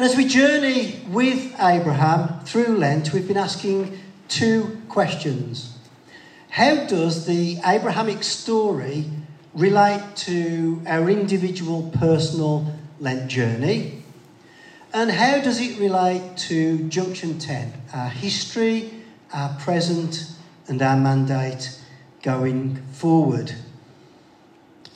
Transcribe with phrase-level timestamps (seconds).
[0.00, 5.76] And as we journey with Abraham through Lent, we've been asking two questions.
[6.48, 9.04] How does the Abrahamic story
[9.52, 14.02] relate to our individual personal Lent journey?
[14.94, 18.90] And how does it relate to Junction 10, our history,
[19.34, 20.32] our present,
[20.66, 21.78] and our mandate
[22.22, 23.52] going forward?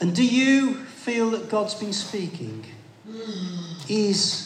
[0.01, 2.65] And do you feel that God's been speaking?
[3.87, 4.44] Is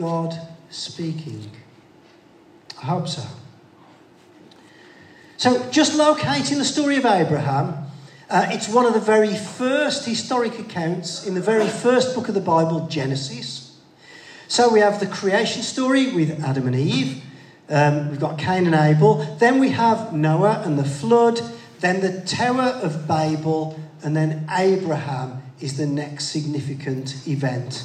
[0.00, 0.34] God
[0.70, 1.50] speaking?
[2.82, 3.22] I hope so.
[5.36, 7.84] So, just locating the story of Abraham,
[8.30, 12.34] uh, it's one of the very first historic accounts in the very first book of
[12.34, 13.78] the Bible, Genesis.
[14.48, 17.22] So, we have the creation story with Adam and Eve.
[17.68, 19.36] Um, we've got Cain and Abel.
[19.38, 21.42] Then we have Noah and the flood.
[21.80, 23.78] Then the Tower of Babel.
[24.02, 27.84] And then Abraham is the next significant event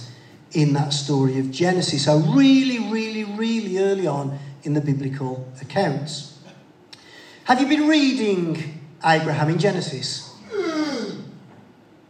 [0.55, 2.05] in that story of Genesis.
[2.05, 6.39] So, really, really, really early on in the biblical accounts.
[7.43, 10.33] Have you been reading Abraham in Genesis?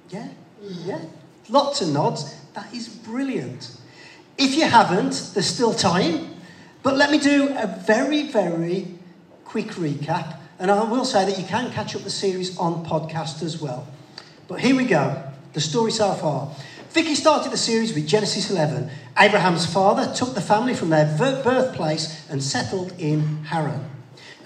[0.07, 0.29] Yeah,
[0.61, 1.01] yeah.
[1.49, 2.33] Lots of nods.
[2.53, 3.75] That is brilliant.
[4.37, 6.35] If you haven't, there's still time.
[6.83, 8.87] But let me do a very, very
[9.43, 10.37] quick recap.
[10.59, 13.87] And I will say that you can catch up the series on podcast as well.
[14.47, 15.23] But here we go.
[15.53, 16.51] The story so far.
[16.95, 18.89] Vicky started the series with Genesis 11.
[19.19, 23.83] Abraham's father took the family from their birthplace and settled in Haran.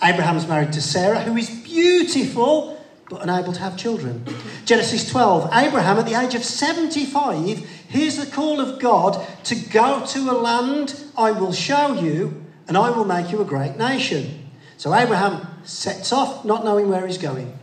[0.01, 4.25] Abraham's married to Sarah, who is beautiful but unable to have children.
[4.65, 5.51] Genesis 12.
[5.53, 10.33] Abraham, at the age of 75, hears the call of God to go to a
[10.33, 14.49] land I will show you, and I will make you a great nation.
[14.77, 17.58] So Abraham sets off, not knowing where he's going.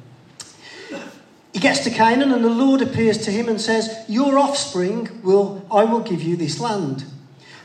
[1.57, 5.67] He gets to Canaan, and the Lord appears to him and says, Your offspring will,
[5.71, 7.07] I will give you this land.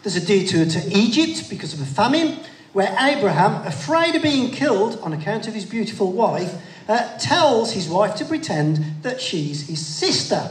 [0.01, 2.39] There's a detour to Egypt because of a famine,
[2.71, 6.55] where Abraham, afraid of being killed on account of his beautiful wife,
[6.87, 10.49] uh, tells his wife to pretend that she's his sister.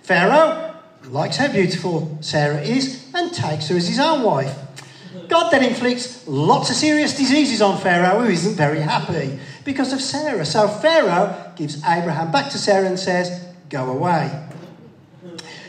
[0.00, 0.74] Pharaoh
[1.04, 4.56] likes how beautiful Sarah is and takes her as his own wife.
[5.28, 10.00] God then inflicts lots of serious diseases on Pharaoh, who isn't very happy because of
[10.00, 10.46] Sarah.
[10.46, 14.48] So Pharaoh gives Abraham back to Sarah and says, Go away.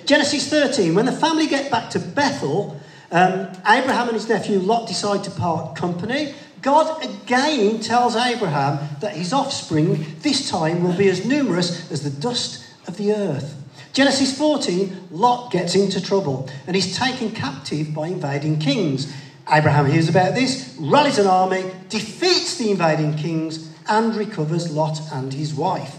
[0.05, 2.79] Genesis 13, when the family get back to Bethel,
[3.11, 6.33] um, Abraham and his nephew Lot decide to part company.
[6.61, 12.21] God again tells Abraham that his offspring this time will be as numerous as the
[12.21, 13.53] dust of the earth.
[13.91, 19.13] Genesis 14, Lot gets into trouble and is taken captive by invading kings.
[19.51, 25.33] Abraham hears about this, rallies an army, defeats the invading kings, and recovers Lot and
[25.33, 25.97] his wife.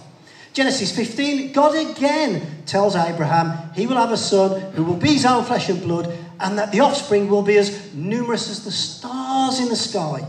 [0.54, 5.26] Genesis 15, God again tells Abraham he will have a son who will be his
[5.26, 9.60] own flesh and blood, and that the offspring will be as numerous as the stars
[9.60, 10.26] in the sky.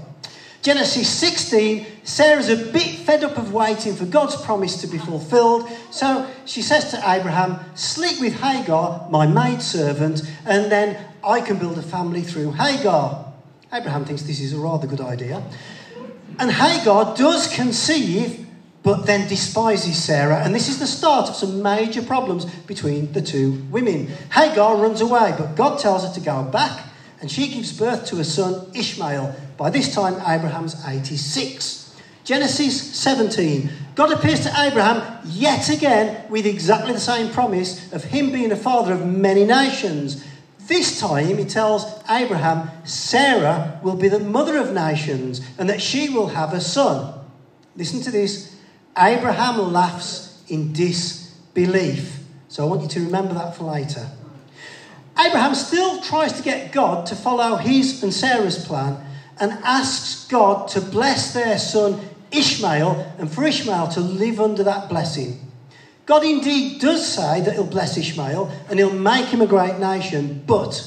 [0.62, 5.70] Genesis 16, Sarah's a bit fed up of waiting for God's promise to be fulfilled,
[5.90, 11.78] so she says to Abraham, Sleep with Hagar, my maidservant, and then I can build
[11.78, 13.34] a family through Hagar.
[13.74, 15.44] Abraham thinks this is a rather good idea.
[16.40, 18.46] And Hagar does conceive,
[18.82, 20.44] but then despises Sarah.
[20.44, 24.08] And this is the start of some major problems between the two women.
[24.32, 26.88] Hagar runs away, but God tells her to go back,
[27.22, 29.36] and she gives birth to a son, Ishmael.
[29.58, 31.84] By this time, Abraham's 86.
[32.24, 33.70] Genesis 17.
[33.96, 38.56] God appears to Abraham yet again with exactly the same promise of him being a
[38.56, 40.24] father of many nations.
[40.68, 46.10] This time he tells Abraham Sarah will be the mother of nations and that she
[46.10, 47.14] will have a son.
[47.76, 48.56] Listen to this.
[48.98, 52.20] Abraham laughs in disbelief.
[52.48, 54.08] So I want you to remember that for later.
[55.18, 59.04] Abraham still tries to get God to follow his and Sarah's plan
[59.40, 62.00] and asks God to bless their son
[62.32, 65.40] Ishmael and for Ishmael to live under that blessing.
[66.06, 70.44] God indeed does say that he'll bless Ishmael and he'll make him a great nation,
[70.46, 70.86] but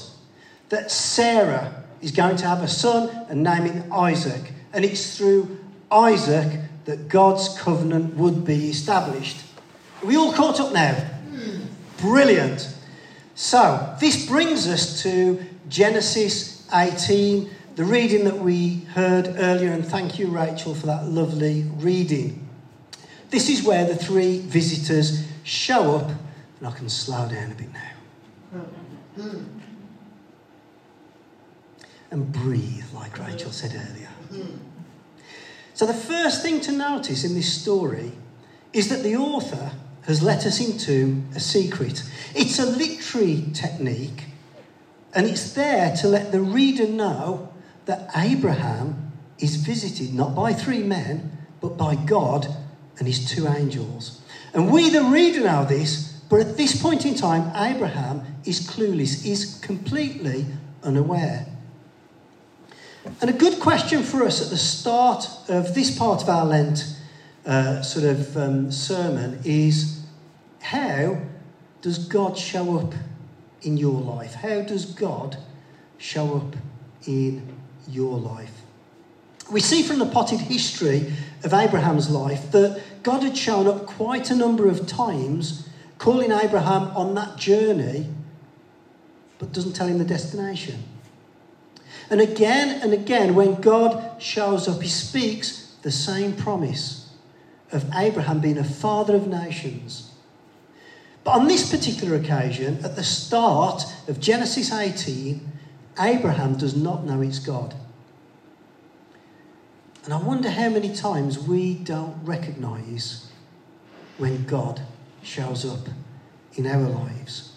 [0.69, 4.53] that Sarah is going to have a son and name him Isaac.
[4.72, 5.59] And it's through
[5.91, 9.39] Isaac that God's covenant would be established.
[10.03, 11.10] Are we all caught up now?
[11.98, 12.74] Brilliant.
[13.34, 20.19] So, this brings us to Genesis 18, the reading that we heard earlier, and thank
[20.19, 22.46] you, Rachel, for that lovely reading.
[23.31, 26.11] This is where the three visitors show up,
[26.59, 29.41] and I can slow down a bit now.
[32.11, 34.09] And breathe, like Rachel said earlier.
[35.75, 38.13] So, the first thing to notice in this story
[38.73, 39.72] is that the author
[40.07, 42.03] has let us into a secret.
[42.34, 44.27] It's a literary technique
[45.17, 47.49] And it's there to let the reader know
[47.87, 52.55] that Abraham is visited not by three men, but by God
[52.98, 54.21] and his two angels.
[54.54, 59.27] And we, the reader, know this, but at this point in time, Abraham is clueless,
[59.27, 60.47] is completely
[60.83, 61.47] unaware.
[63.21, 66.97] And a good question for us at the start of this part of our Lent
[67.45, 70.03] uh, sort of um, sermon is
[70.60, 71.21] how
[71.83, 72.95] does God show up
[73.63, 74.34] in your life?
[74.34, 75.37] How does God
[75.98, 76.57] show up
[77.07, 77.54] in
[77.89, 78.63] your life?
[79.51, 81.13] We see from the potted history
[81.47, 86.89] of Abraham's life that God had shown up quite a number of times, calling Abraham
[86.97, 88.09] on that journey,
[89.39, 90.83] but doesn't tell him the destination.
[92.10, 97.15] And again and again, when God shows up, he speaks the same promise
[97.71, 100.10] of Abraham being a father of nations.
[101.22, 105.53] But on this particular occasion, at the start of Genesis 18,
[106.01, 107.72] Abraham does not know it's God.
[110.07, 113.29] And I wonder how many times we don't recognize
[114.19, 114.81] when God
[115.25, 115.89] shows up
[116.55, 117.51] in our lives.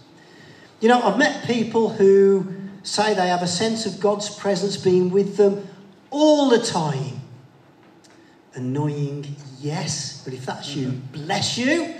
[0.80, 2.51] You know, I've met people who
[2.81, 5.68] say they have a sense of God's presence being with them
[6.10, 7.22] all the time.
[8.56, 11.94] Annoying, yes, but if that's you, bless you.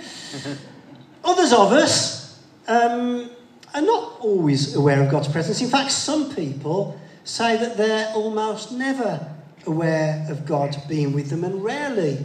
[1.24, 3.30] Others of us um,
[3.72, 5.60] are not always aware of God's presence.
[5.60, 11.44] In fact, some people say that they're almost never aware of God being with them
[11.44, 12.24] and rarely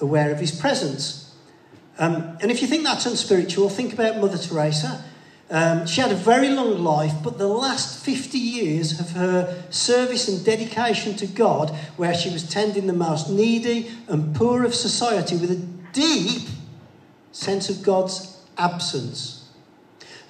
[0.00, 1.34] aware of his presence.
[1.98, 5.04] Um, and if you think that's unspiritual, think about Mother Teresa.
[5.50, 10.28] Um, she had a very long life, but the last 50 years of her service
[10.28, 15.36] and dedication to God, where she was tending the most needy and poor of society
[15.36, 15.56] with a
[15.92, 16.48] deep
[17.32, 19.48] sense of God's absence.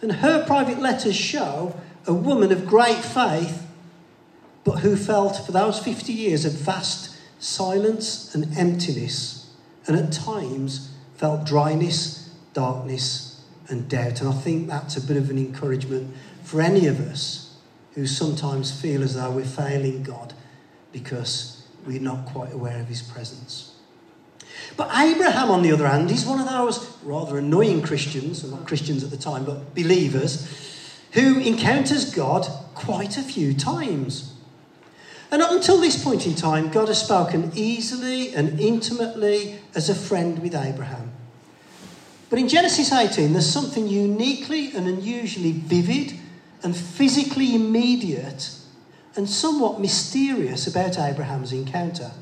[0.00, 3.66] And her private letters show a woman of great faith,
[4.64, 9.50] but who felt for those 50 years a vast silence and emptiness,
[9.86, 14.20] and at times felt dryness, darkness, and doubt.
[14.20, 17.56] And I think that's a bit of an encouragement for any of us
[17.94, 20.34] who sometimes feel as though we're failing God
[20.92, 23.74] because we're not quite aware of His presence.
[24.76, 29.02] But Abraham, on the other hand, is one of those rather annoying Christians, not Christians
[29.02, 30.46] at the time, but believers,
[31.12, 34.29] who encounters God quite a few times.
[35.30, 39.94] And up until this point in time, God has spoken easily and intimately as a
[39.94, 41.12] friend with Abraham.
[42.28, 46.18] But in Genesis 18, there's something uniquely and unusually vivid
[46.62, 48.50] and physically immediate
[49.16, 52.12] and somewhat mysterious about Abraham's encounter.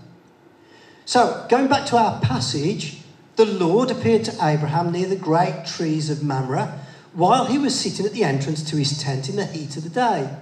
[1.04, 2.98] So, going back to our passage,
[3.36, 6.80] the Lord appeared to Abraham near the great trees of Mamre
[7.12, 9.90] while he was sitting at the entrance to his tent in the heat of the
[9.90, 10.36] day.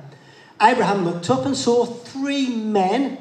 [0.60, 3.18] Abraham looked up and saw three men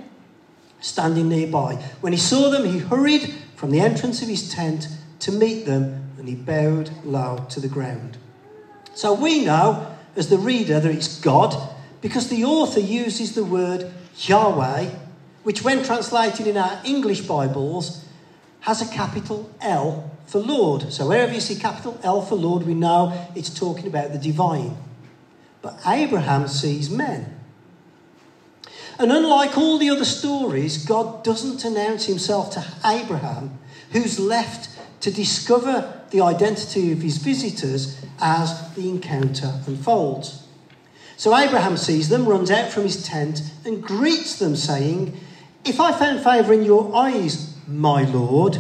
[0.79, 1.75] standing nearby.
[2.01, 4.87] When he saw them, he hurried from the entrance of his tent
[5.19, 8.17] to meet them and he bowed low to the ground.
[8.93, 11.55] So we know, as the reader, that it's God
[12.01, 14.89] because the author uses the word Yahweh,
[15.43, 18.05] which, when translated in our English Bibles,
[18.61, 20.93] has a capital L for Lord.
[20.93, 24.77] So wherever you see capital L for Lord, we know it's talking about the divine.
[25.65, 27.39] But Abraham sees men.
[28.99, 33.57] And unlike all the other stories, God doesn't announce himself to Abraham,
[33.91, 34.69] who's left
[35.01, 40.45] to discover the identity of his visitors as the encounter unfolds.
[41.17, 45.19] So Abraham sees them, runs out from his tent, and greets them, saying,
[45.65, 48.59] If I found favour in your eyes, my lord,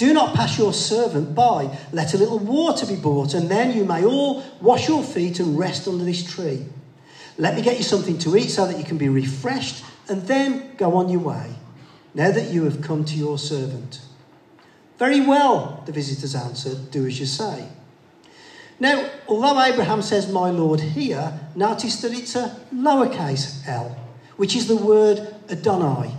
[0.00, 1.78] do not pass your servant by.
[1.92, 5.58] Let a little water be brought, and then you may all wash your feet and
[5.58, 6.64] rest under this tree.
[7.36, 10.74] Let me get you something to eat so that you can be refreshed, and then
[10.78, 11.54] go on your way,
[12.14, 14.00] now that you have come to your servant.
[14.98, 17.68] Very well, the visitors answered, do as you say.
[18.78, 23.94] Now, although Abraham says, my Lord, here, notice that it's a lowercase l,
[24.38, 26.14] which is the word Adonai.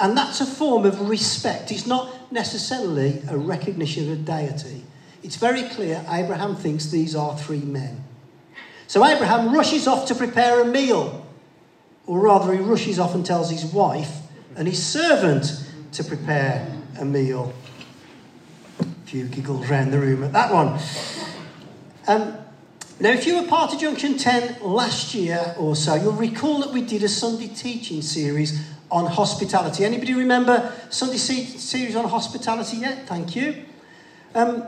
[0.00, 1.70] And that's a form of respect.
[1.70, 4.84] It's not necessarily a recognition of a deity.
[5.22, 8.04] It's very clear Abraham thinks these are three men.
[8.86, 11.26] So Abraham rushes off to prepare a meal,
[12.06, 14.12] or rather, he rushes off and tells his wife
[14.54, 15.46] and his servant
[15.92, 17.52] to prepare a meal
[18.80, 20.78] A few giggles around the room at that one.
[22.06, 22.38] Um,
[23.00, 26.72] now, if you were part of Junction 10 last year or so, you'll recall that
[26.72, 29.84] we did a Sunday teaching series on hospitality.
[29.84, 33.06] Anybody remember Sunday series on hospitality yet?
[33.06, 33.64] Thank you.
[34.34, 34.64] Um,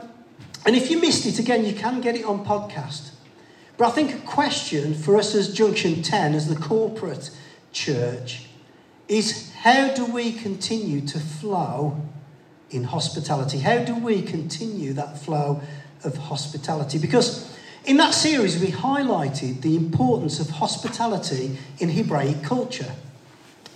[0.65, 3.11] and if you missed it, again, you can get it on podcast.
[3.77, 7.31] But I think a question for us as Junction 10, as the corporate
[7.71, 8.47] church,
[9.07, 12.01] is how do we continue to flow
[12.69, 13.59] in hospitality?
[13.59, 15.61] How do we continue that flow
[16.03, 16.97] of hospitality?
[16.97, 22.93] Because in that series, we highlighted the importance of hospitality in Hebraic culture.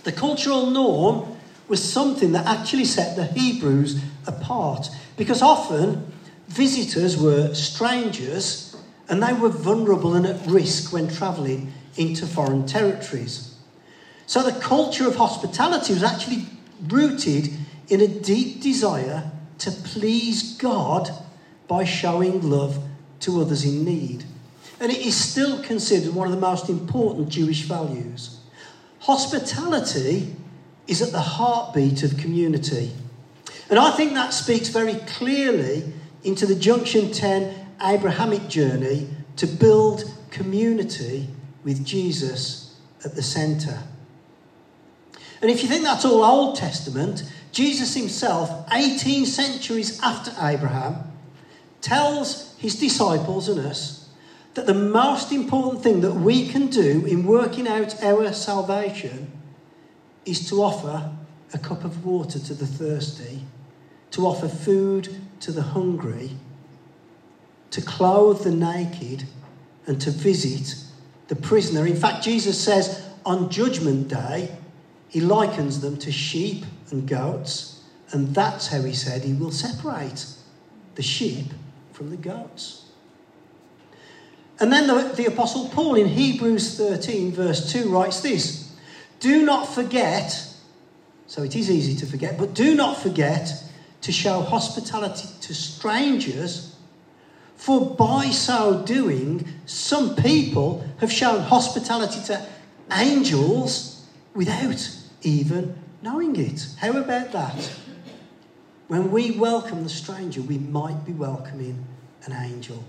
[0.04, 6.12] The cultural norm was something that actually set the Hebrews apart because often
[6.46, 8.76] visitors were strangers
[9.08, 13.56] and they were vulnerable and at risk when travelling into foreign territories.
[14.26, 16.46] So the culture of hospitality was actually
[16.88, 17.50] rooted
[17.88, 21.10] in a deep desire to please God
[21.68, 22.82] by showing love
[23.20, 24.24] to others in need.
[24.80, 28.40] And it is still considered one of the most important Jewish values.
[29.04, 30.34] Hospitality
[30.86, 32.90] is at the heartbeat of community.
[33.68, 35.92] And I think that speaks very clearly
[36.22, 41.28] into the Junction 10 Abrahamic journey to build community
[41.64, 43.78] with Jesus at the centre.
[45.42, 51.12] And if you think that's all Old Testament, Jesus himself, 18 centuries after Abraham,
[51.82, 54.03] tells his disciples and us
[54.54, 59.30] that the most important thing that we can do in working out our salvation
[60.24, 61.12] is to offer
[61.52, 63.42] a cup of water to the thirsty,
[64.12, 66.30] to offer food to the hungry,
[67.70, 69.24] to clothe the naked,
[69.86, 70.76] and to visit
[71.28, 71.86] the prisoner.
[71.86, 74.56] In fact, Jesus says on Judgment Day,
[75.08, 77.82] he likens them to sheep and goats,
[78.12, 80.26] and that's how he said he will separate
[80.94, 81.46] the sheep
[81.92, 82.83] from the goats.
[84.60, 88.72] And then the, the Apostle Paul in Hebrews 13, verse 2, writes this
[89.20, 90.48] Do not forget,
[91.26, 93.64] so it is easy to forget, but do not forget
[94.02, 96.76] to show hospitality to strangers,
[97.56, 102.46] for by so doing, some people have shown hospitality to
[102.92, 104.90] angels without
[105.22, 106.66] even knowing it.
[106.78, 107.72] How about that?
[108.88, 111.86] When we welcome the stranger, we might be welcoming
[112.26, 112.84] an angel.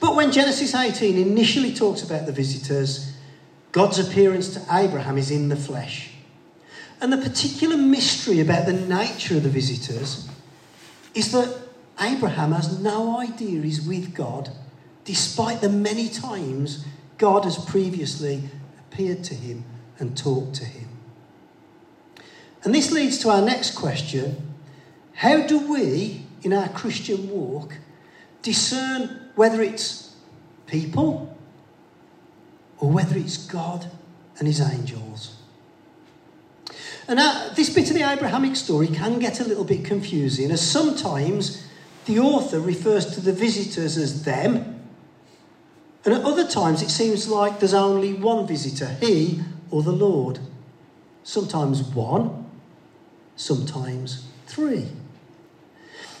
[0.00, 3.12] But when Genesis 18 initially talks about the visitors,
[3.72, 6.10] God's appearance to Abraham is in the flesh.
[7.00, 10.28] And the particular mystery about the nature of the visitors
[11.14, 11.62] is that
[12.00, 14.50] Abraham has no idea he's with God,
[15.04, 16.84] despite the many times
[17.18, 18.42] God has previously
[18.78, 19.64] appeared to him
[19.98, 20.88] and talked to him.
[22.62, 24.54] And this leads to our next question
[25.14, 27.74] How do we, in our Christian walk,
[28.42, 30.14] discern whether it's
[30.66, 31.36] people
[32.78, 33.90] or whether it's God
[34.38, 35.36] and his angels?
[37.06, 40.66] And now, this bit of the Abrahamic story can get a little bit confusing, as
[40.66, 41.66] sometimes
[42.06, 44.80] the author refers to the visitors as them,
[46.04, 50.38] and at other times it seems like there's only one visitor, he or the Lord.
[51.22, 52.46] Sometimes one,
[53.36, 54.88] sometimes three.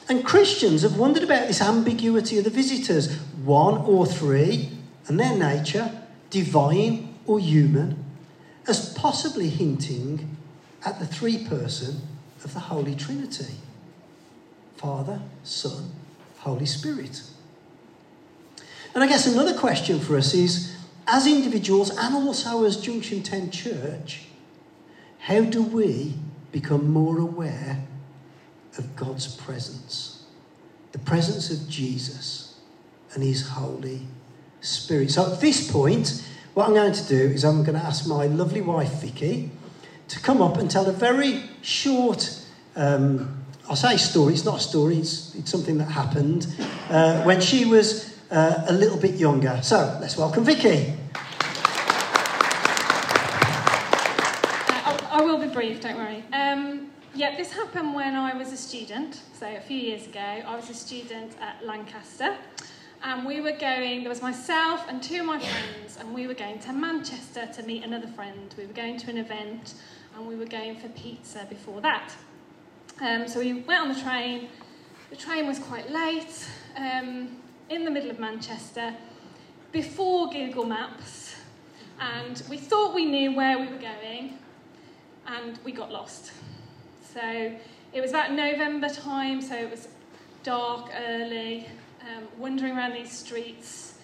[0.08, 4.70] And Christians have wondered about this ambiguity of the visitors one or three,
[5.06, 5.90] and their nature,
[6.30, 8.04] divine or human,
[8.66, 10.36] as possibly hinting
[10.84, 12.02] at the three person
[12.42, 13.54] of the Holy Trinity
[14.76, 15.90] Father, Son,
[16.38, 17.22] Holy Spirit.
[18.94, 23.50] And I guess another question for us is as individuals and also as Junction 10
[23.50, 24.26] Church,
[25.20, 26.14] how do we
[26.52, 27.82] become more aware
[28.78, 30.24] of God's presence,
[30.92, 32.58] the presence of Jesus
[33.12, 34.02] and His Holy
[34.60, 35.10] Spirit.
[35.10, 38.26] So at this point, what I'm going to do is I'm going to ask my
[38.26, 39.50] lovely wife Vicky
[40.08, 42.40] to come up and tell a very short.
[42.76, 44.34] Um, I'll say story.
[44.34, 44.98] It's not a story.
[44.98, 46.46] It's, it's something that happened
[46.90, 49.60] uh, when she was uh, a little bit younger.
[49.62, 50.94] So let's welcome Vicky.
[55.14, 56.24] I will be brief, don't worry.
[56.32, 60.18] Um, yeah, this happened when I was a student, so a few years ago.
[60.18, 62.36] I was a student at Lancaster,
[63.04, 66.34] and we were going, there was myself and two of my friends, and we were
[66.34, 68.52] going to Manchester to meet another friend.
[68.58, 69.74] We were going to an event,
[70.16, 72.12] and we were going for pizza before that.
[73.00, 74.48] Um, so we went on the train.
[75.10, 77.36] The train was quite late, um,
[77.68, 78.92] in the middle of Manchester,
[79.70, 81.36] before Google Maps,
[82.00, 84.36] and we thought we knew where we were going,
[85.28, 86.32] and we got lost.
[87.14, 87.52] So
[87.92, 89.86] it was about November time, so it was
[90.42, 91.68] dark, early,
[92.02, 93.94] um, wandering around these streets.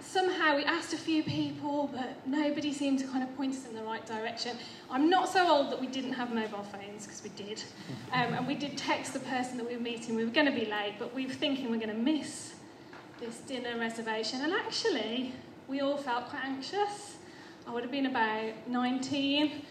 [0.00, 3.74] Somehow we asked a few people, but nobody seemed to kind of point us in
[3.74, 4.56] the right direction.
[4.92, 7.62] I'm not so old that we didn't have mobile phones, because we did.
[8.12, 10.14] Um, and we did text the person that we were meeting.
[10.14, 12.54] We were going to be late, but we were thinking we we're going to miss
[13.18, 15.32] this dinner reservation, and actually,
[15.66, 17.16] we all felt quite anxious.
[17.66, 19.62] I would have been about 19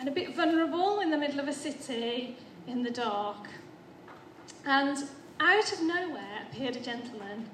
[0.00, 2.34] and a bit vulnerable in the middle of a city
[2.66, 3.48] in the dark.
[4.64, 4.96] And
[5.38, 7.44] out of nowhere appeared a gentleman,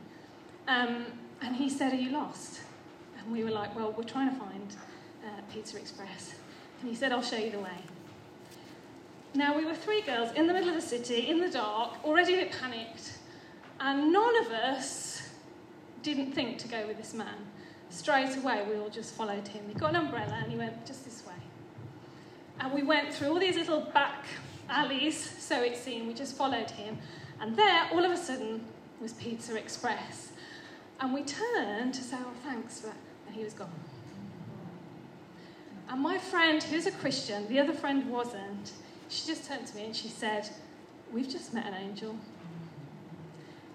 [0.68, 1.06] um,
[1.42, 2.60] and he said, Are you lost?
[3.18, 4.76] And we were like, Well, we're trying to find
[5.24, 6.34] uh, Pizza Express.
[6.80, 7.78] And he said, I'll show you the way.
[9.34, 12.34] Now, we were three girls in the middle of the city, in the dark, already
[12.34, 13.18] a bit panicked,
[13.80, 15.28] and none of us
[16.02, 17.46] didn't think to go with this man.
[17.90, 19.64] Straight away, we all just followed him.
[19.68, 21.34] He got an umbrella and he went just this way.
[22.60, 24.24] And we went through all these little back
[24.68, 26.06] alleys, so it seemed.
[26.06, 26.98] We just followed him.
[27.40, 28.64] And there, all of a sudden,
[29.00, 30.32] was Pizza Express.
[31.00, 32.92] And we turned to say, oh, thanks for.
[33.26, 33.70] And he was gone.
[35.88, 38.72] And my friend, who's a Christian, the other friend wasn't,
[39.08, 40.48] she just turned to me and she said,
[41.12, 42.16] We've just met an angel.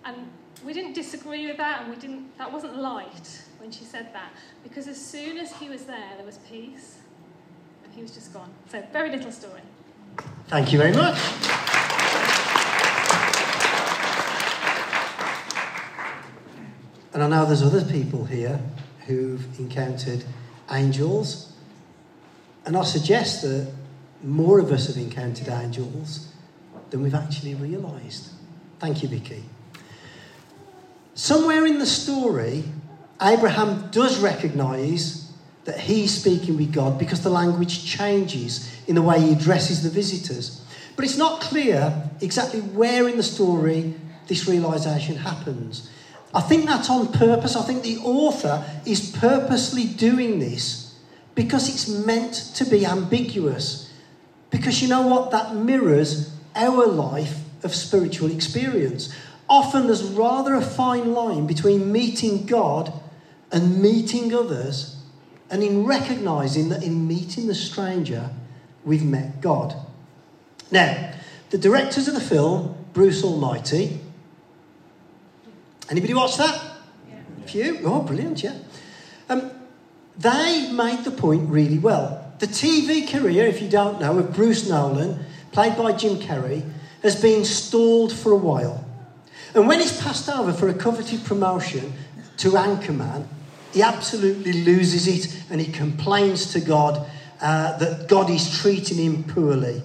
[0.03, 0.29] And
[0.65, 4.31] we didn't disagree with that, and we didn't, that wasn't light when she said that,
[4.63, 6.97] because as soon as he was there, there was peace,
[7.95, 8.49] he was just gone.
[8.71, 9.61] So, very little story.
[10.47, 11.17] Thank you very much.
[17.13, 18.59] And I know there's other people here
[19.05, 20.23] who've encountered
[20.71, 21.51] angels,
[22.65, 23.71] and I suggest that
[24.23, 26.31] more of us have encountered angels
[26.89, 28.29] than we've actually realised.
[28.79, 29.43] Thank you, Vicky.
[31.15, 32.63] Somewhere in the story,
[33.21, 35.30] Abraham does recognise
[35.65, 39.89] that he's speaking with God because the language changes in the way he addresses the
[39.89, 40.65] visitors.
[40.95, 43.93] But it's not clear exactly where in the story
[44.27, 45.89] this realization happens.
[46.33, 47.55] I think that's on purpose.
[47.55, 50.95] I think the author is purposely doing this
[51.35, 53.91] because it's meant to be ambiguous.
[54.49, 55.31] Because you know what?
[55.31, 59.13] That mirrors our life of spiritual experience.
[59.49, 62.93] Often there's rather a fine line between meeting God
[63.51, 65.00] and meeting others,
[65.51, 68.29] and in recognizing that in meeting the stranger,
[68.85, 69.75] we've met God.
[70.71, 71.13] Now,
[71.49, 73.99] the directors of the film, Bruce Almighty,
[75.89, 76.55] anybody watch that?
[77.09, 77.15] Yeah.
[77.43, 77.79] A few?
[77.83, 78.55] Oh, brilliant, yeah.
[79.27, 79.51] Um,
[80.17, 82.33] they made the point really well.
[82.39, 85.19] The TV career, if you don't know, of Bruce Nolan,
[85.51, 86.63] played by Jim Carrey,
[87.03, 88.85] has been stalled for a while.
[89.53, 91.91] And when he's passed over for a coveted promotion
[92.37, 93.27] to Anchorman,
[93.73, 97.09] he absolutely loses it and he complains to God
[97.41, 99.81] uh, that God is treating him poorly.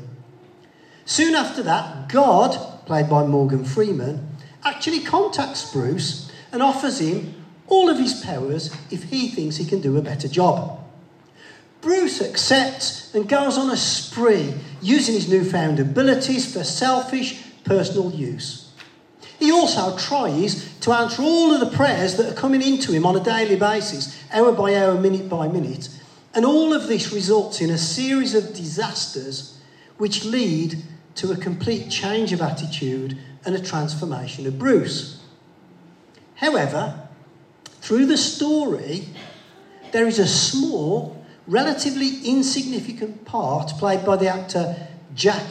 [1.04, 4.28] Soon after that, God, played by Morgan Freeman,
[4.64, 7.34] actually contacts Bruce and offers him
[7.68, 10.80] all of his powers if he thinks he can do a better job.
[11.80, 18.65] Bruce accepts and goes on a spree using his newfound abilities for selfish personal use.
[19.38, 23.16] He also tries to answer all of the prayers that are coming into him on
[23.16, 25.88] a daily basis, hour by hour, minute by minute.
[26.34, 29.58] And all of this results in a series of disasters
[29.98, 30.82] which lead
[31.16, 35.22] to a complete change of attitude and a transformation of Bruce.
[36.36, 37.08] However,
[37.80, 39.08] through the story,
[39.92, 44.76] there is a small, relatively insignificant part played by the actor
[45.14, 45.44] Jack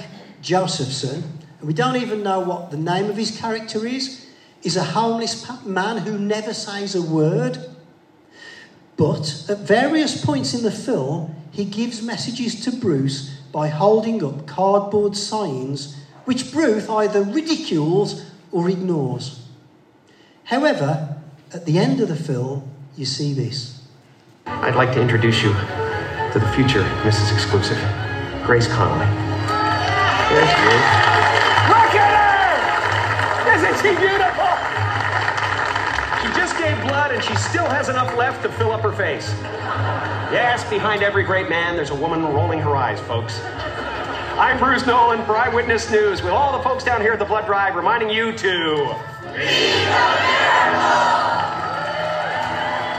[0.43, 1.24] Jozefson
[1.65, 4.28] we don't even know what the name of his character is,
[4.63, 7.58] is a homeless man who never says a word.
[8.97, 14.45] But at various points in the film, he gives messages to Bruce by holding up
[14.45, 19.47] cardboard signs which Bruce either ridicules or ignores.
[20.45, 21.17] However,
[21.54, 23.82] at the end of the film, you see this.
[24.45, 27.34] I'd like to introduce you to the future Mrs.
[27.34, 27.78] Exclusive,
[28.45, 29.06] Grace Connelly.
[30.30, 31.04] There she is.
[33.55, 34.51] Isn't she beautiful?
[36.19, 39.29] She just gave blood and she still has enough left to fill up her face.
[40.29, 43.39] Yes, behind every great man, there's a woman rolling her eyes, folks.
[44.37, 47.45] I'm Bruce Nolan for Eyewitness News with all the folks down here at the Blood
[47.45, 48.95] Drive reminding you to.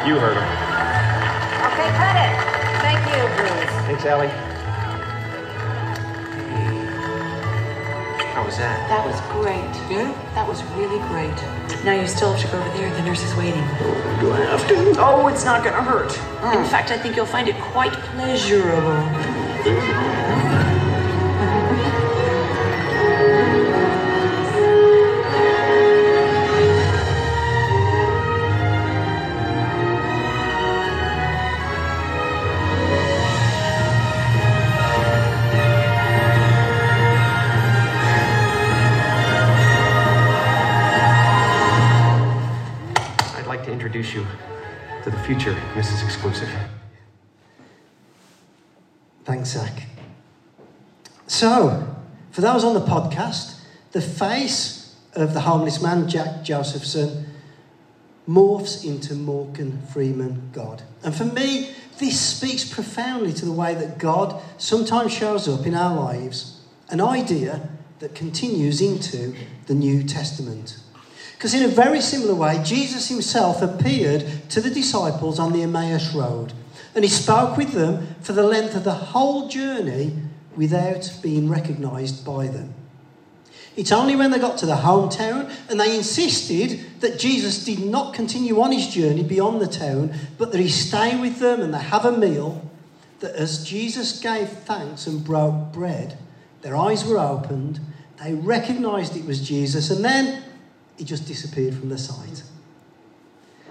[0.07, 0.49] You heard him.
[1.67, 2.33] Okay, cut it.
[2.81, 3.71] Thank you, Bruce.
[3.85, 4.56] Thanks, Allie.
[8.47, 8.89] Was that?
[8.89, 9.75] That was great.
[9.91, 10.15] Yeah?
[10.35, 11.35] That was really great.
[11.85, 12.95] Now you still have to go over there.
[12.95, 13.63] The nurse is waiting.
[13.63, 14.95] Oh, do I have to?
[14.99, 16.13] Oh, it's not going to hurt.
[16.55, 16.69] In mm.
[16.69, 19.03] fact, I think you'll find it quite pleasurable.
[45.27, 46.05] Future, Mrs.
[46.05, 46.49] Exclusive.
[49.25, 49.83] Thanks, Zach.
[51.27, 51.97] So,
[52.31, 53.59] for those on the podcast,
[53.91, 57.25] the face of the homeless man, Jack Jozefson,
[58.29, 60.85] morphs into Morgan Freeman God.
[61.03, 65.75] And for me, this speaks profoundly to the way that God sometimes shows up in
[65.75, 69.35] our lives, an idea that continues into
[69.67, 70.79] the New Testament.
[71.47, 76.13] Because in a very similar way, Jesus himself appeared to the disciples on the Emmaus
[76.13, 76.53] Road,
[76.93, 80.17] and he spoke with them for the length of the whole journey
[80.57, 82.75] without being recognised by them.
[83.77, 88.13] It's only when they got to the hometown and they insisted that Jesus did not
[88.13, 91.79] continue on his journey beyond the town, but that he stay with them and they
[91.79, 92.69] have a meal,
[93.21, 96.19] that as Jesus gave thanks and broke bread,
[96.63, 97.79] their eyes were opened,
[98.21, 100.43] they recognised it was Jesus, and then
[100.97, 102.43] he just disappeared from the sight.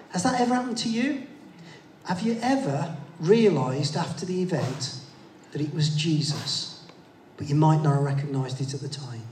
[0.10, 1.24] Has that ever happened to you?
[2.06, 4.96] Have you ever realised after the event
[5.52, 6.84] that it was Jesus,
[7.38, 9.24] but you might not have recognised it at the time?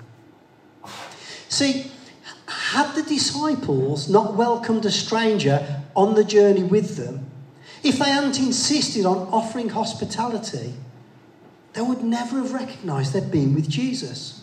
[1.50, 1.92] See,
[2.48, 7.30] had the disciples not welcomed a stranger on the journey with them,
[7.84, 10.74] if they hadn't insisted on offering hospitality,
[11.74, 14.43] they would never have recognised they'd been with Jesus.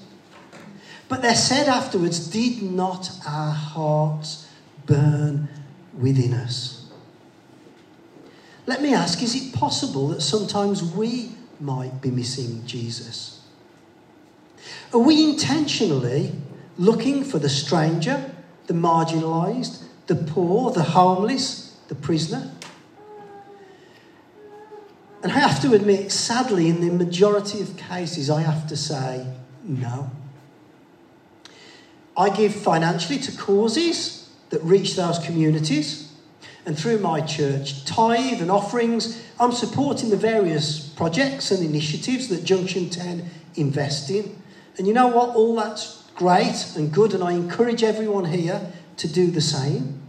[1.11, 4.49] But they said afterwards, Did not our hearts
[4.87, 5.49] burn
[5.93, 6.89] within us?
[8.65, 13.45] Let me ask is it possible that sometimes we might be missing Jesus?
[14.95, 16.33] Are we intentionally
[16.79, 18.33] looking for the stranger,
[18.69, 22.53] the marginalised, the poor, the homeless, the prisoner?
[25.25, 29.27] And I have to admit, sadly, in the majority of cases, I have to say
[29.65, 30.13] no.
[32.17, 36.13] I give financially to causes that reach those communities.
[36.67, 42.45] And through my church, tithe and offerings, I'm supporting the various projects and initiatives that
[42.45, 44.37] Junction 10 invest in.
[44.77, 45.35] And you know what?
[45.35, 50.03] All that's great and good, and I encourage everyone here to do the same.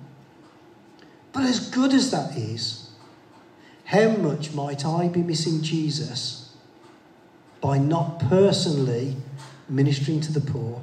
[1.31, 2.89] But as good as that is,
[3.85, 6.53] how much might I be missing Jesus
[7.61, 9.15] by not personally
[9.69, 10.81] ministering to the poor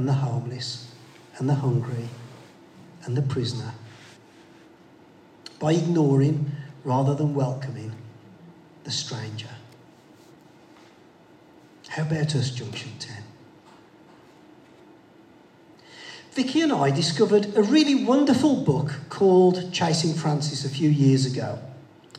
[0.00, 0.90] and the homeless
[1.36, 2.08] and the hungry
[3.04, 3.74] and the prisoner?
[5.58, 6.52] By ignoring
[6.84, 7.92] rather than welcoming
[8.84, 9.50] the stranger?
[11.88, 13.22] How about us, Junction 10?
[16.32, 21.58] Vicky and I discovered a really wonderful book called Chasing Francis a few years ago.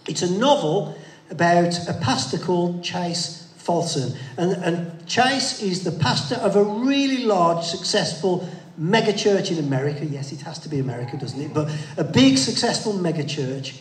[0.08, 0.96] It's a novel
[1.32, 4.16] about a pastor called Chase Falson.
[4.38, 8.48] And, and Chase is the pastor of a really large, successful
[8.78, 10.06] mega church in America.
[10.06, 11.54] Yes, it has to be America, doesn't it?
[11.54, 13.80] But a big, successful mega church.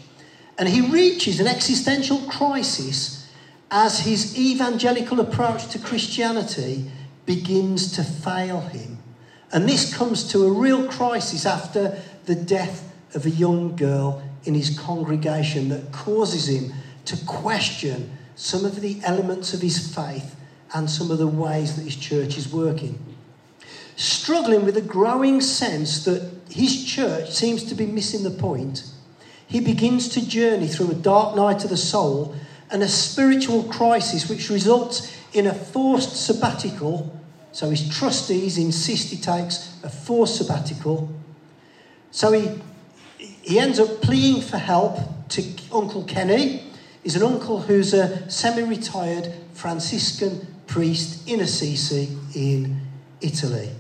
[0.59, 3.29] And he reaches an existential crisis
[3.71, 6.91] as his evangelical approach to Christianity
[7.25, 8.99] begins to fail him.
[9.53, 14.55] And this comes to a real crisis after the death of a young girl in
[14.55, 16.73] his congregation that causes him
[17.07, 18.11] to question
[18.41, 20.37] some of the elements of his faith
[20.75, 22.99] and some of the ways that his church is working.
[23.97, 28.85] Struggling with a growing sense that his church seems to be missing the point,
[29.47, 32.35] he begins to journey through a dark night of the soul
[32.71, 37.21] and a spiritual crisis which results in a forced sabbatical
[37.53, 41.13] so his trustees insist he takes a forced sabbatical.
[42.11, 42.61] So he,
[43.19, 44.99] he ends up pleading for help
[45.31, 46.65] to Uncle Kenny.
[47.03, 52.81] He's an uncle who's a semi retired Franciscan priest in Assisi in
[53.21, 53.71] Italy.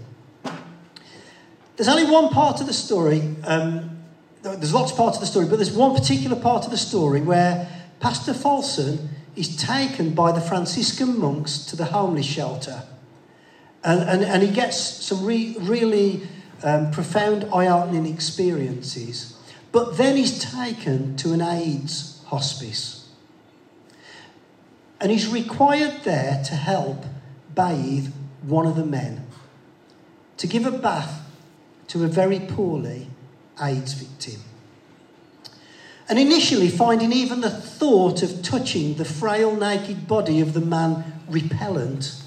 [1.76, 3.98] There's only one part of the story, um,
[4.42, 7.20] there's lots of parts of the story, but there's one particular part of the story
[7.20, 7.68] where
[8.00, 12.82] Pastor Falson is taken by the Franciscan monks to the homeless shelter.
[13.82, 16.28] And, and, and he gets some re, really
[16.62, 19.38] um, profound eye opening experiences.
[19.72, 22.99] But then he's taken to an AIDS hospice.
[25.00, 27.04] And he's required there to help
[27.54, 29.26] bathe one of the men,
[30.36, 31.26] to give a bath
[31.88, 33.08] to a very poorly
[33.60, 34.40] AIDS victim.
[36.08, 41.04] And initially, finding even the thought of touching the frail, naked body of the man
[41.28, 42.20] repellent,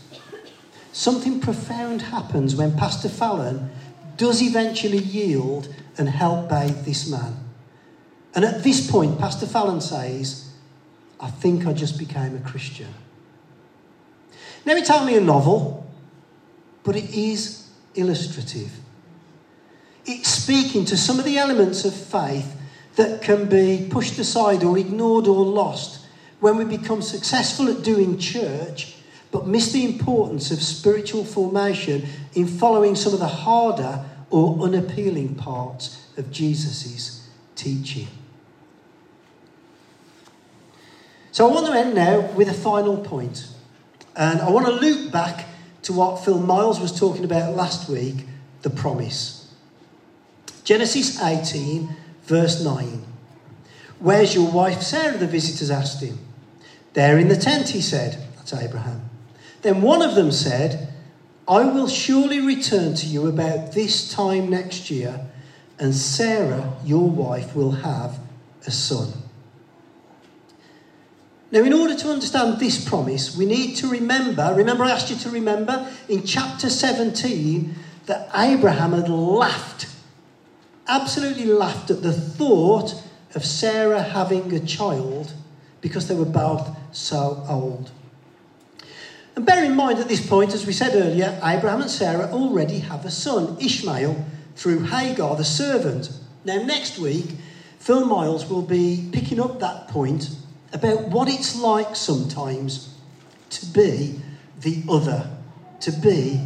[0.94, 3.70] something profound happens when Pastor Falson
[4.16, 7.36] does eventually yield and help bathe this man.
[8.36, 10.43] And at this point, Pastor Falson says,
[11.20, 12.94] I think I just became a Christian.
[14.66, 15.86] Now, it's only a novel,
[16.84, 18.72] but it is illustrative.
[20.06, 22.56] It's speaking to some of the elements of faith
[22.96, 26.06] that can be pushed aside or ignored or lost
[26.40, 28.96] when we become successful at doing church
[29.34, 35.34] but miss the importance of spiritual formation in following some of the harder or unappealing
[35.34, 38.08] parts of Jesus' teaching.
[41.34, 43.48] So I want to end now with a final point.
[44.16, 45.48] And I want to loop back
[45.82, 48.28] to what Phil Miles was talking about last week
[48.62, 49.52] the promise.
[50.64, 51.90] Genesis 18,
[52.22, 53.04] verse 9.
[53.98, 55.18] Where's your wife Sarah?
[55.18, 56.20] The visitors asked him.
[56.94, 58.24] There in the tent, he said.
[58.36, 59.10] That's Abraham.
[59.64, 60.94] Then one of them said,
[61.48, 65.26] I will surely return to you about this time next year,
[65.80, 68.20] and Sarah, your wife, will have
[68.68, 69.23] a son.
[71.54, 75.18] Now, in order to understand this promise, we need to remember remember, I asked you
[75.18, 77.76] to remember in chapter 17
[78.08, 79.86] that Abraham had laughed,
[80.88, 82.96] absolutely laughed at the thought
[83.36, 85.32] of Sarah having a child
[85.80, 87.92] because they were both so old.
[89.36, 92.80] And bear in mind at this point, as we said earlier, Abraham and Sarah already
[92.80, 96.18] have a son, Ishmael, through Hagar, the servant.
[96.46, 97.36] Now, next week,
[97.78, 100.36] Phil Miles will be picking up that point
[100.74, 102.96] about what it's like sometimes
[103.52, 104.20] to be
[104.60, 105.30] the other,
[105.82, 106.42] to be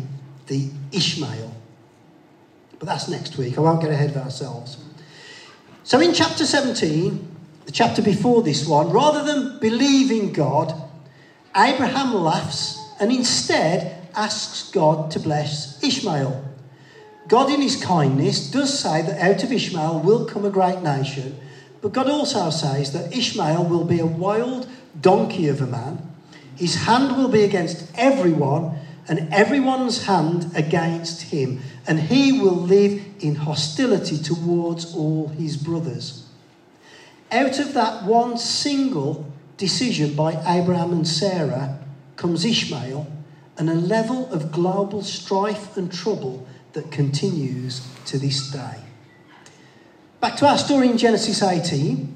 [0.47, 1.53] the Ishmael.
[2.79, 3.57] But that's next week.
[3.57, 4.77] I won't get ahead of ourselves.
[5.83, 7.35] So, in chapter 17,
[7.65, 10.73] the chapter before this one, rather than believing God,
[11.55, 16.43] Abraham laughs and instead asks God to bless Ishmael.
[17.27, 21.37] God, in his kindness, does say that out of Ishmael will come a great nation,
[21.81, 24.67] but God also says that Ishmael will be a wild
[24.99, 26.09] donkey of a man.
[26.55, 33.01] His hand will be against everyone, and everyone's hand against him, and he will live
[33.19, 36.25] in hostility towards all his brothers.
[37.31, 39.25] Out of that one single
[39.57, 41.79] decision by Abraham and Sarah
[42.15, 43.07] comes Ishmael
[43.57, 48.86] and a level of global strife and trouble that continues to this day.
[50.19, 52.11] Back to our story in Genesis 18.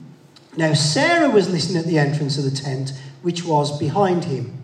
[0.58, 4.64] Now, Sarah was listening at the entrance of the tent, which was behind him.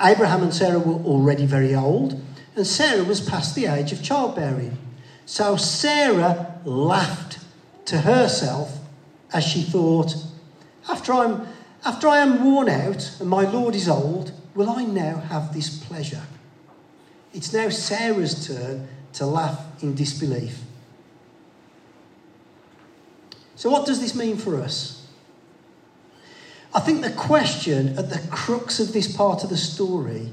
[0.00, 2.18] Abraham and Sarah were already very old,
[2.56, 4.78] and Sarah was past the age of childbearing.
[5.26, 7.40] So Sarah laughed
[7.86, 8.78] to herself
[9.34, 10.16] as she thought,
[10.88, 11.46] after, I'm,
[11.84, 15.78] after I am worn out and my Lord is old, will I now have this
[15.78, 16.22] pleasure?
[17.34, 20.60] It's now Sarah's turn to laugh in disbelief.
[23.56, 25.06] So, what does this mean for us?
[26.74, 30.32] I think the question at the crux of this part of the story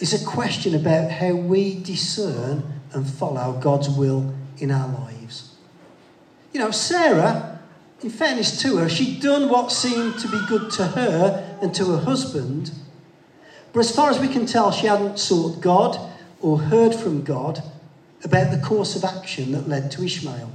[0.00, 5.54] is a question about how we discern and follow God's will in our lives.
[6.52, 7.60] You know, Sarah,
[8.02, 11.84] in fairness to her, she'd done what seemed to be good to her and to
[11.84, 12.72] her husband,
[13.72, 17.62] but as far as we can tell, she hadn't sought God or heard from God
[18.24, 20.50] about the course of action that led to Ishmael.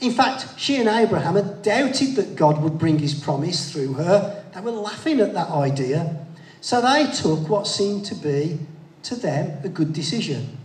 [0.00, 4.44] In fact, she and Abraham had doubted that God would bring his promise through her.
[4.54, 6.16] They were laughing at that idea.
[6.62, 8.58] So they took what seemed to be,
[9.04, 10.56] to them, a good decision.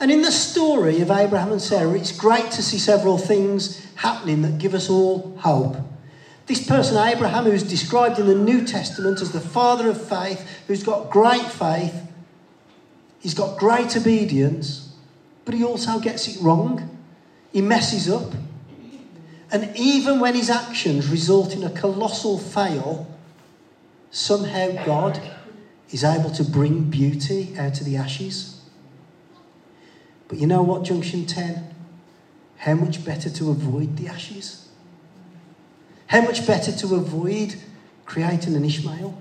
[0.00, 4.42] And in the story of Abraham and Sarah, it's great to see several things happening
[4.42, 5.76] that give us all hope.
[6.46, 10.82] This person, Abraham, who's described in the New Testament as the father of faith, who's
[10.82, 11.94] got great faith,
[13.20, 14.92] he's got great obedience,
[15.44, 16.99] but he also gets it wrong.
[17.52, 18.32] He messes up.
[19.52, 23.06] And even when his actions result in a colossal fail,
[24.10, 25.20] somehow God
[25.90, 28.60] is able to bring beauty out of the ashes.
[30.28, 31.74] But you know what, Junction 10?
[32.58, 34.68] How much better to avoid the ashes?
[36.06, 37.56] How much better to avoid
[38.04, 39.20] creating an Ishmael?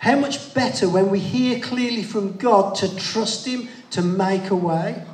[0.00, 4.56] How much better when we hear clearly from God to trust Him to make a
[4.56, 5.04] way?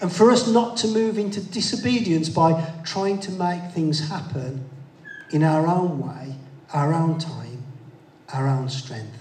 [0.00, 4.68] And for us not to move into disobedience by trying to make things happen
[5.30, 6.36] in our own way,
[6.72, 7.64] our own time,
[8.32, 9.18] our own strength.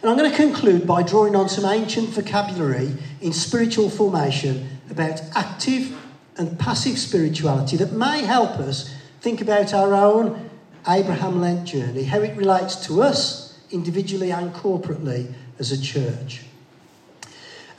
[0.00, 5.20] And I'm going to conclude by drawing on some ancient vocabulary in spiritual formation about
[5.34, 5.96] active
[6.36, 10.48] and passive spirituality that may help us think about our own
[10.86, 16.42] Abraham Lent journey, how it relates to us individually and corporately as a church.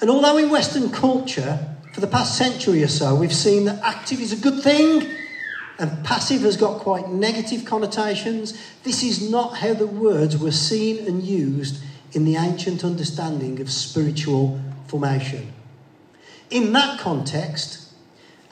[0.02, 4.20] And although in Western culture, for the past century or so, we've seen that active
[4.22, 5.08] is a good thing
[5.78, 11.06] and passive has got quite negative connotations, this is not how the words were seen
[11.08, 11.82] and used
[12.12, 15.54] in the ancient understanding of spiritual formation.
[16.50, 17.90] In that context,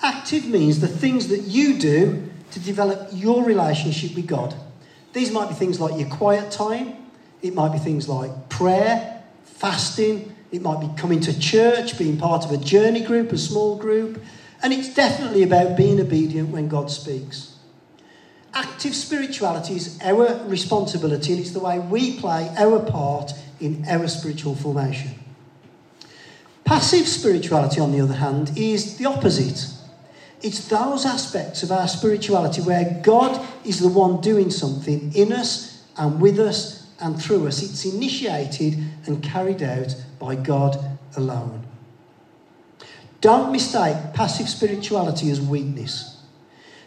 [0.02, 4.54] Active means the things that you do to develop your relationship with God.
[5.14, 6.96] These might be things like your quiet time,
[7.42, 12.46] it might be things like prayer, fasting, it might be coming to church, being part
[12.46, 14.22] of a journey group, a small group,
[14.64, 17.58] and it's definitely about being obedient when God speaks.
[18.54, 24.08] Active spirituality is our responsibility and it's the way we play our part in our
[24.08, 25.12] spiritual formation.
[26.64, 29.74] Passive spirituality, on the other hand, is the opposite.
[30.42, 35.84] It's those aspects of our spirituality where God is the one doing something in us
[35.98, 37.64] and with us and through us.
[37.64, 41.66] It's initiated and carried out by God alone.
[43.22, 46.22] Don't mistake passive spirituality as weakness.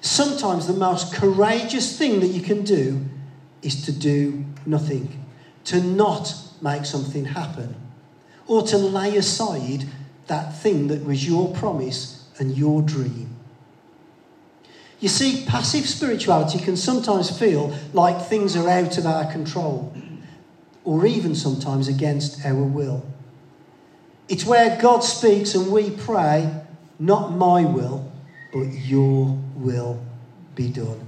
[0.01, 3.05] Sometimes the most courageous thing that you can do
[3.63, 5.25] is to do nothing,
[5.65, 7.75] to not make something happen,
[8.47, 9.85] or to lay aside
[10.29, 13.37] that thing that was your promise and your dream.
[15.01, 19.93] You see, passive spirituality can sometimes feel like things are out of our control,
[20.85, 23.05] or even sometimes against our will.
[24.31, 26.49] It's where God speaks and we pray,
[27.01, 28.11] not my will,
[28.53, 30.01] but your will
[30.55, 31.05] be done.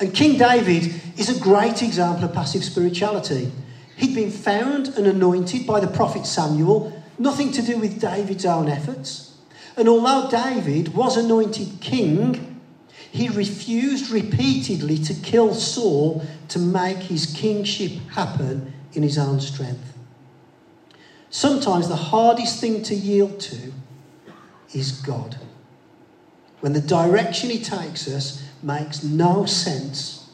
[0.00, 3.52] And King David is a great example of passive spirituality.
[3.96, 8.68] He'd been found and anointed by the prophet Samuel, nothing to do with David's own
[8.68, 9.36] efforts.
[9.76, 12.60] And although David was anointed king,
[13.12, 19.95] he refused repeatedly to kill Saul to make his kingship happen in his own strength.
[21.36, 23.70] Sometimes the hardest thing to yield to
[24.72, 25.38] is God.
[26.60, 30.30] When the direction He takes us makes no sense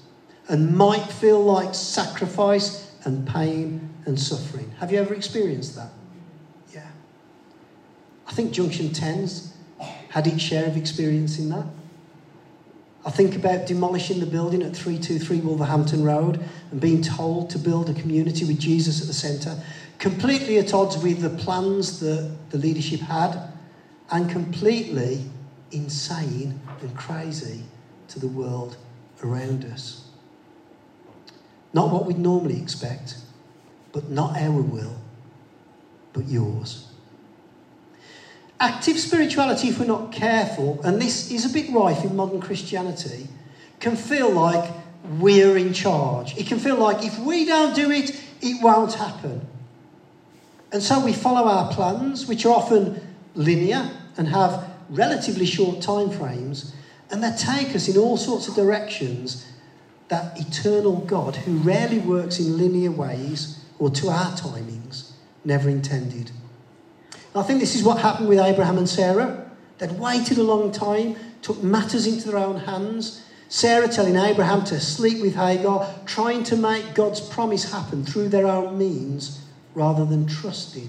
[0.49, 4.71] and might feel like sacrifice and pain and suffering.
[4.79, 5.91] Have you ever experienced that?
[6.73, 6.87] Yeah.
[8.29, 9.55] I think Junction 10's
[10.11, 11.67] had its share of experiencing that.
[13.05, 17.91] I think about demolishing the building at 323 Wolverhampton Road and being told to build
[17.91, 19.61] a community with Jesus at the centre,
[19.99, 23.49] completely at odds with the plans that the leadership had,
[24.12, 25.25] and completely
[25.73, 27.62] insane and crazy
[28.09, 28.77] to the world
[29.25, 30.07] around us.
[31.73, 33.17] Not what we'd normally expect,
[33.91, 34.97] but not our will,
[36.12, 36.92] but yours.
[38.62, 43.27] Active spirituality, if we're not careful, and this is a bit rife in modern Christianity,
[43.81, 44.72] can feel like
[45.18, 46.38] we're in charge.
[46.38, 49.44] It can feel like if we don't do it, it won't happen.
[50.70, 53.01] And so we follow our plans, which are often
[53.35, 56.72] linear and have relatively short time frames,
[57.11, 59.44] and they take us in all sorts of directions
[60.07, 65.11] that eternal God, who rarely works in linear ways or to our timings,
[65.44, 66.31] never intended.
[67.35, 69.51] I think this is what happened with Abraham and Sarah.
[69.79, 73.25] They'd waited a long time, took matters into their own hands.
[73.49, 78.47] Sarah telling Abraham to sleep with Hagar, trying to make God's promise happen through their
[78.47, 80.88] own means rather than trusting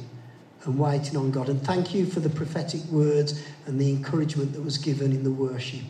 [0.66, 1.50] and waiting on God.
[1.50, 5.32] And thank you for the prophetic words and the encouragement that was given in the
[5.32, 5.82] worship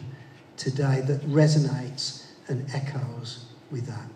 [0.57, 4.07] today that resonates and echoes with that.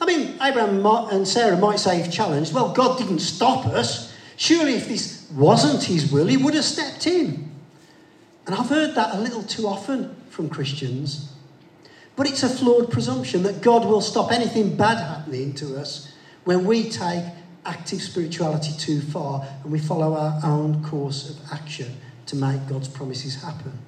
[0.00, 4.09] I mean, Abraham and Sarah might say, if challenged, well, God didn't stop us.
[4.40, 7.52] Surely, if this wasn't his will, he would have stepped in.
[8.46, 11.30] And I've heard that a little too often from Christians.
[12.16, 16.10] But it's a flawed presumption that God will stop anything bad happening to us
[16.44, 17.22] when we take
[17.66, 22.88] active spirituality too far and we follow our own course of action to make God's
[22.88, 23.78] promises happen.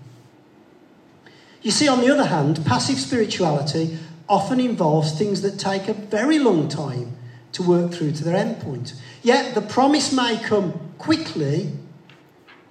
[1.62, 3.96] You see, on the other hand, passive spirituality
[4.28, 7.16] often involves things that take a very long time
[7.52, 8.94] to work through to their end point.
[9.22, 11.72] Yet the promise may come quickly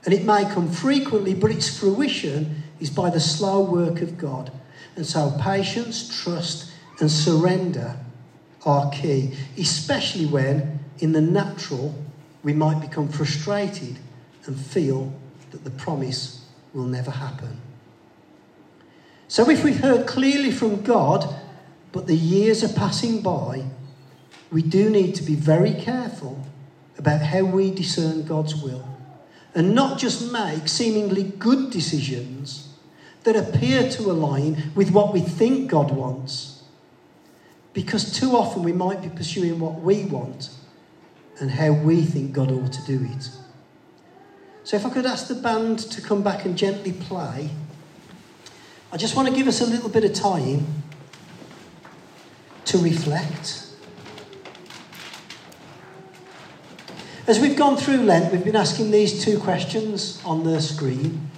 [0.03, 4.51] and it may come frequently, but its fruition is by the slow work of God.
[4.95, 7.97] And so patience, trust, and surrender
[8.65, 11.95] are key, especially when in the natural
[12.43, 13.97] we might become frustrated
[14.45, 15.13] and feel
[15.51, 17.59] that the promise will never happen.
[19.27, 21.35] So, if we've heard clearly from God,
[21.91, 23.63] but the years are passing by,
[24.51, 26.45] we do need to be very careful
[26.97, 28.85] about how we discern God's will
[29.55, 32.69] and not just make seemingly good decisions
[33.23, 36.63] that appear to align with what we think God wants.
[37.73, 40.49] Because too often we might be pursuing what we want
[41.39, 43.29] and how we think God ought to do it.
[44.63, 47.49] So, if I could ask the band to come back and gently play,
[48.91, 50.83] I just want to give us a little bit of time
[52.65, 53.60] to reflect.
[57.31, 61.31] As we've gone through Lent, we've been asking these two questions on the screen.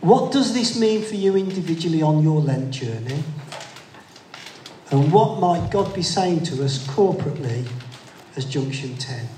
[0.00, 3.22] What does this mean for you individually on your Lent journey?
[4.90, 7.68] And what might God be saying to us corporately
[8.34, 9.28] as Junction 10?